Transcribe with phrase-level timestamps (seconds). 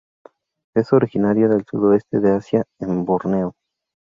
[0.75, 3.53] Es originaria del sudoeste de Asia en Borneo.